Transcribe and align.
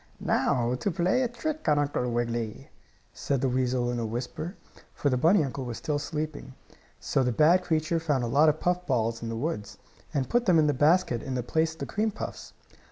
"Now 0.19 0.73
to 0.73 0.89
play 0.89 1.21
a 1.21 1.27
trick 1.27 1.69
on 1.69 1.77
Uncle 1.77 2.09
Wiggily," 2.11 2.71
said 3.13 3.39
the 3.39 3.49
weasel 3.49 3.91
in 3.91 3.99
a 3.99 4.03
whisper, 4.07 4.55
for 4.95 5.11
the 5.11 5.15
bunny 5.15 5.43
uncle 5.43 5.63
was 5.63 5.77
still 5.77 5.99
sleeping. 5.99 6.55
So 6.99 7.21
the 7.21 7.31
bad 7.31 7.63
creature 7.63 7.99
found 7.99 8.23
a 8.23 8.27
lot 8.27 8.49
of 8.49 8.59
puff 8.59 8.87
balls 8.87 9.21
in 9.21 9.29
the 9.29 9.35
woods, 9.35 9.77
and 10.11 10.27
put 10.27 10.47
them 10.47 10.57
in 10.57 10.65
the 10.65 10.73
basket 10.73 11.21
in 11.21 11.35
place 11.43 11.73
of 11.73 11.79
the 11.81 11.85
cream 11.85 12.09
puffs. 12.09 12.53